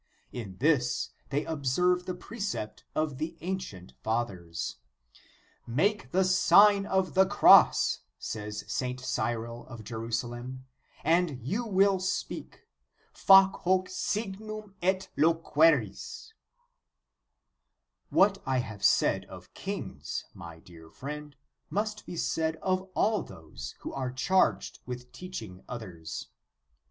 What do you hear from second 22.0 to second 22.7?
be said